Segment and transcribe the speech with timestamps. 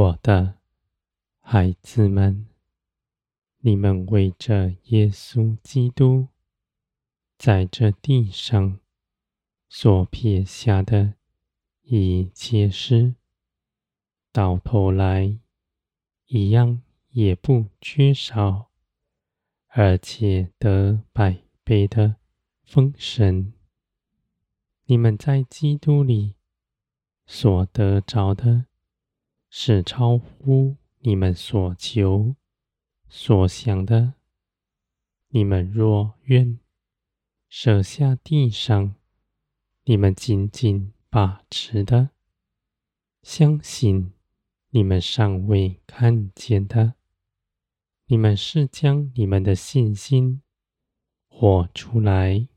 [0.00, 0.54] 我的
[1.40, 2.46] 孩子们，
[3.58, 6.28] 你们为着耶稣基督
[7.36, 8.80] 在这地上
[9.68, 11.16] 所撇下的
[11.82, 13.14] 一切事，
[14.32, 15.38] 到头来
[16.28, 16.80] 一样
[17.10, 18.70] 也不缺少，
[19.66, 22.16] 而且得百倍的
[22.64, 23.52] 丰盛。
[24.86, 26.36] 你们在基督里
[27.26, 28.64] 所得着的，
[29.50, 32.36] 是超乎你们所求
[33.08, 34.14] 所想的。
[35.28, 36.58] 你们若愿
[37.48, 38.94] 舍下地上
[39.84, 42.10] 你们紧紧把持的，
[43.22, 44.12] 相信
[44.70, 46.94] 你们尚未看见的，
[48.06, 50.40] 你们是将你们的信心
[51.28, 52.48] 活出来。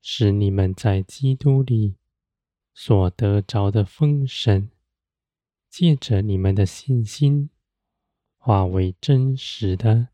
[0.00, 1.96] 使你们在基督里
[2.72, 4.70] 所得着的丰盛，
[5.68, 7.50] 借着你们的信心，
[8.36, 10.08] 化为真实的，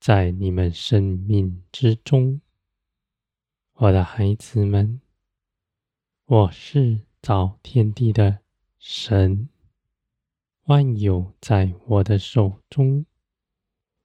[0.00, 2.40] 在你们生命之中。
[3.74, 5.00] 我的孩子们，
[6.24, 8.40] 我是造天地的
[8.78, 9.48] 神，
[10.64, 13.06] 万有在我的手中，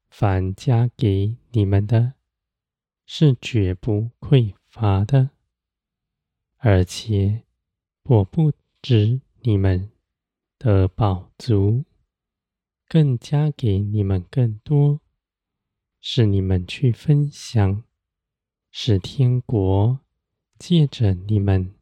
[0.09, 2.13] 凡加给你们的，
[3.05, 5.29] 是绝不匮乏的，
[6.57, 7.43] 而且
[8.03, 9.91] 我不止你们
[10.59, 11.85] 的宝足，
[12.87, 15.01] 更加给你们更多，
[16.01, 17.83] 是你们去分享，
[18.71, 19.99] 使天国
[20.57, 21.75] 借着你们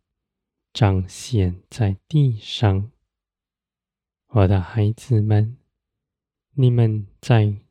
[0.73, 2.91] 彰显在地上。
[4.27, 5.57] 我的孩子们，
[6.51, 7.61] 你们在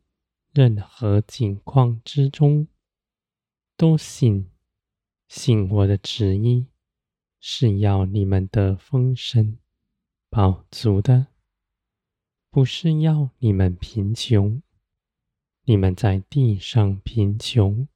[0.53, 2.69] 任何境况之中，
[3.77, 4.51] 都信。
[5.27, 6.69] 信我的旨意
[7.41, 9.59] 是要你们的丰盛、
[10.37, 11.29] 饱足的，
[12.51, 14.61] 不是要你们贫穷。
[15.63, 17.87] 你们在地上贫穷，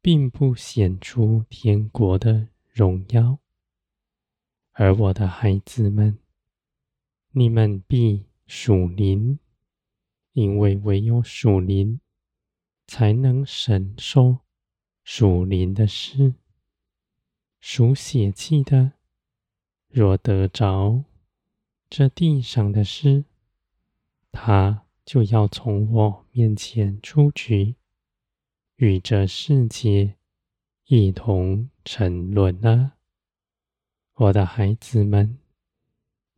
[0.00, 3.40] 并不显出天国的荣耀。
[4.74, 6.20] 而我的孩子们，
[7.32, 9.40] 你们必属灵，
[10.34, 11.98] 因为唯有属灵，
[12.86, 14.38] 才能承受
[15.02, 16.34] 属灵的事。
[17.58, 18.92] 属血气的，
[19.88, 21.02] 若得着
[21.90, 23.24] 这地上的事，
[24.30, 27.74] 他就要从我面前出去，
[28.76, 30.14] 与这世界
[30.86, 32.92] 一同沉沦了。
[34.14, 35.40] 我的孩子们，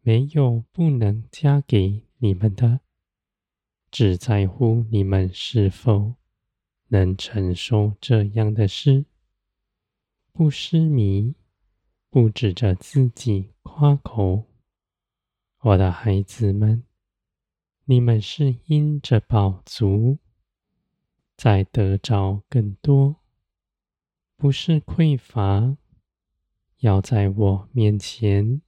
[0.00, 2.80] 没有不能嫁给你们的，
[3.90, 6.14] 只在乎你们是否
[6.88, 9.04] 能承受这样的事。
[10.32, 11.34] 不失迷，
[12.08, 14.46] 不指着自己夸口。
[15.64, 16.82] 我的孩子们，
[17.84, 20.18] 你们是因着饱足，
[21.36, 23.20] 在得着更多，
[24.36, 25.76] 不是匮乏。
[26.78, 28.60] 要在我面前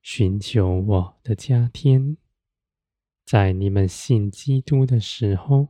[0.00, 2.16] 寻求我的加添，
[3.26, 5.68] 在你们信基督的时候，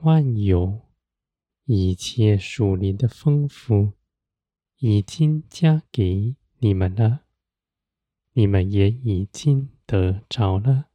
[0.00, 0.82] 万有。
[1.64, 3.92] 一切属灵的丰富
[4.78, 7.24] 已经加给你们了，
[8.34, 10.86] 你们也已经得着了，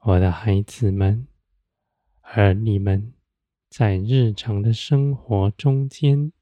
[0.00, 1.26] 我的孩子们。
[2.20, 3.12] 而你们
[3.68, 6.32] 在日常的生活中间，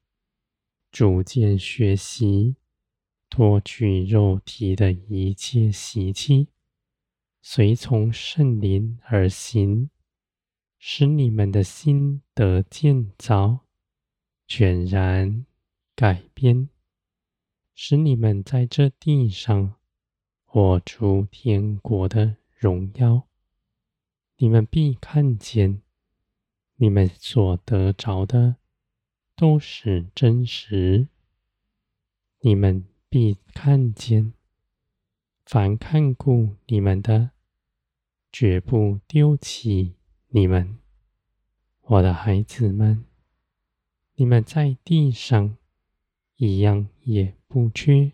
[0.91, 2.55] 逐渐学习
[3.29, 6.49] 脱去肉体的一切习气，
[7.41, 9.89] 随从圣灵而行。
[10.83, 13.67] 使你们的心得建造，
[14.47, 15.45] 全然
[15.95, 16.69] 改变，
[17.83, 19.73] 使你们在这地上
[20.45, 23.27] 活出天国的荣耀。
[24.37, 25.81] 你们必看见，
[26.75, 28.57] 你们所得着的
[29.35, 31.07] 都是真实。
[32.41, 34.33] 你们必看见，
[35.43, 37.31] 凡看顾你们的，
[38.31, 39.95] 绝不丢弃。
[40.27, 40.77] 你们，
[41.81, 43.05] 我的孩子们，
[44.13, 45.57] 你们在地上
[46.43, 48.13] 一样也不缺。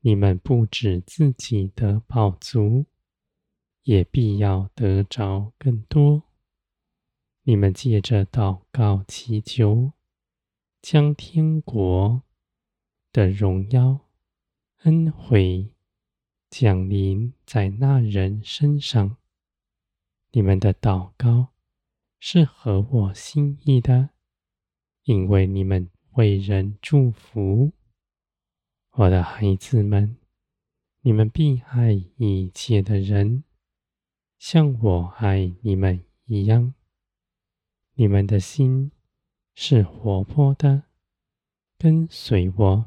[0.00, 2.86] 你们不止自己的饱足，
[3.82, 6.22] 也必要得着更多。
[7.42, 9.92] 你们借着祷告祈求，
[10.80, 12.22] 将天国
[13.12, 14.08] 的荣耀
[14.84, 15.74] 恩惠
[16.48, 19.18] 降临在那人身上。
[20.30, 21.48] 你们的祷告
[22.18, 24.08] 是合我心意的，
[25.04, 27.72] 因为你们为人祝福。
[28.92, 30.16] 我的孩子们，
[31.00, 33.44] 你们必爱一切的人，
[34.38, 36.74] 像我爱你们一样。
[37.94, 38.90] 你们的心
[39.54, 40.84] 是活泼的，
[41.78, 42.84] 跟随我。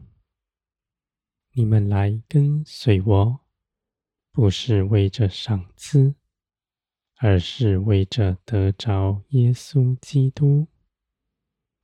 [1.53, 3.39] 你们来跟随我，
[4.31, 6.15] 不是为着赏赐，
[7.17, 10.67] 而是为着得着耶稣基督。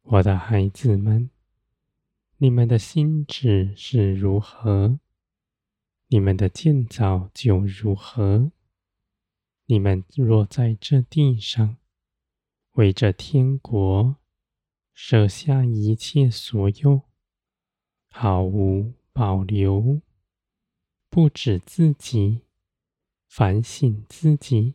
[0.03, 1.29] 我的孩子们，
[2.37, 4.99] 你们的心智是如何，
[6.07, 8.51] 你们的建造就如何。
[9.67, 11.77] 你们若在这地上，
[12.73, 14.17] 为这天国
[14.93, 17.03] 舍下一切所有，
[18.09, 20.01] 毫无保留，
[21.09, 22.41] 不止自己，
[23.27, 24.73] 反省自己，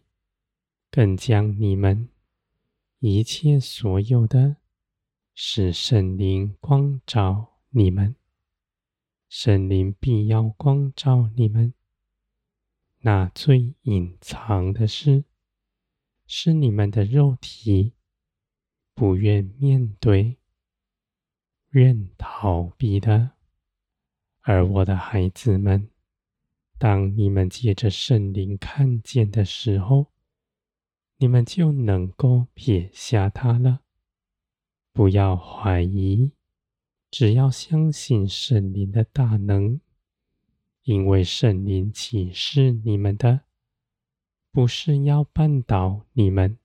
[0.90, 2.08] 更将你们
[3.00, 4.56] 一切所有的。
[5.38, 8.16] 是圣灵光照你们，
[9.28, 11.74] 圣灵必要光照你们。
[13.00, 15.24] 那最隐藏的事，
[16.26, 17.92] 是你们的肉体
[18.94, 20.38] 不愿面对、
[21.72, 23.32] 愿逃避的。
[24.40, 25.90] 而我的孩子们，
[26.78, 30.06] 当你们借着圣灵看见的时候，
[31.18, 33.82] 你们就能够撇下它了。
[34.96, 36.30] 不要怀疑，
[37.10, 39.78] 只要相信圣灵的大能，
[40.84, 43.42] 因为圣灵启示你们的，
[44.50, 46.56] 不是要绊倒你们，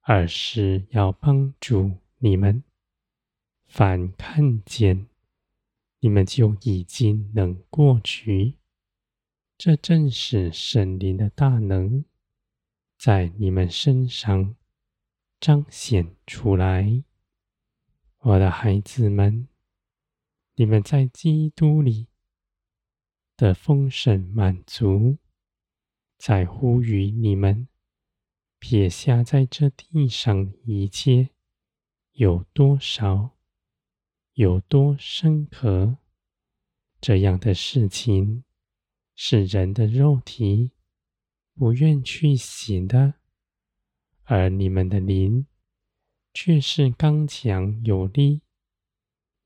[0.00, 2.64] 而是要帮助你们。
[3.68, 5.06] 反看见，
[6.00, 8.54] 你们就已经能过去。
[9.56, 12.04] 这正是圣灵的大能，
[12.98, 14.56] 在你们身上
[15.38, 17.04] 彰显出来。
[18.28, 19.46] 我的孩子们，
[20.56, 22.08] 你们在基督里
[23.36, 25.18] 的丰盛满足，
[26.18, 27.68] 在乎于你们
[28.58, 31.30] 撇下在这地上一切
[32.14, 33.36] 有多少，
[34.32, 35.98] 有多深刻。
[37.00, 38.42] 这样的事情
[39.14, 40.72] 是人的肉体
[41.54, 43.14] 不愿去行的，
[44.24, 45.46] 而你们的灵。
[46.38, 48.42] 却是刚强有力，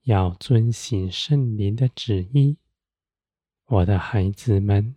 [0.03, 2.57] 要遵行圣灵的旨意。
[3.67, 4.97] 我的孩子们，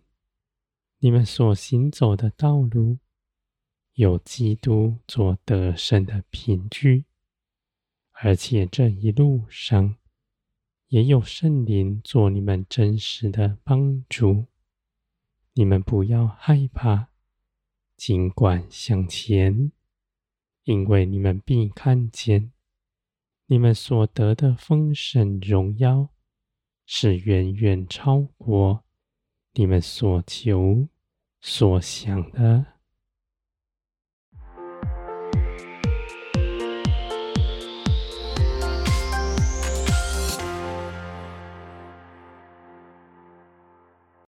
[0.98, 2.98] 你们所行走的道路，
[3.92, 7.04] 有基督做得胜的凭据，
[8.10, 9.94] 而且这一路上
[10.88, 14.46] 也有圣灵做你们真实的帮助。
[15.52, 17.10] 你们不要害怕，
[17.96, 19.70] 尽管向前。
[20.64, 22.52] 因为你们必看见，
[23.46, 26.10] 你们所得的丰盛荣耀，
[26.86, 28.84] 是远远超过
[29.52, 30.88] 你们所求
[31.40, 32.73] 所想的。